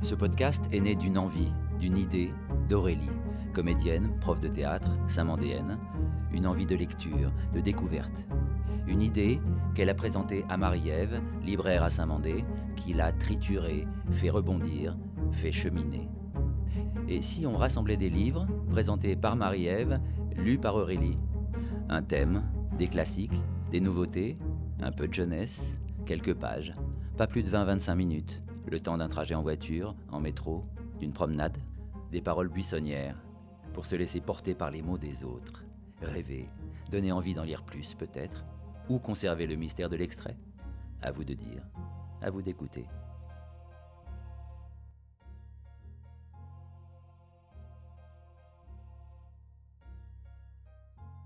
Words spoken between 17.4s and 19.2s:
on rassemblait des livres, présentés